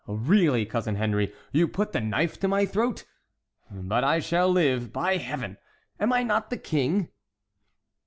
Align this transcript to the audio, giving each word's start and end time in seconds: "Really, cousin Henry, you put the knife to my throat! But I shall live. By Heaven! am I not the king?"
"Really, 0.07 0.65
cousin 0.65 0.95
Henry, 0.95 1.31
you 1.51 1.67
put 1.67 1.91
the 1.91 2.01
knife 2.01 2.39
to 2.39 2.47
my 2.47 2.65
throat! 2.65 3.05
But 3.69 4.03
I 4.03 4.17
shall 4.19 4.49
live. 4.49 4.91
By 4.91 5.17
Heaven! 5.17 5.57
am 5.99 6.11
I 6.11 6.23
not 6.23 6.49
the 6.49 6.57
king?" 6.57 7.09